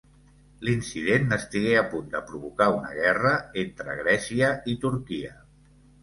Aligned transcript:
L'incident 0.67 1.33
estigué 1.35 1.73
a 1.81 1.83
punt 1.91 2.07
de 2.15 2.21
provocar 2.31 2.67
una 2.77 2.93
guerra 2.95 3.33
entre 3.65 3.97
Grècia 3.99 4.49
i 4.73 4.75
Turquia. 4.87 5.31